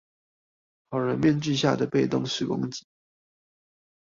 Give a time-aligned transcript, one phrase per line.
[0.89, 2.81] 好人面具下的被動式攻擊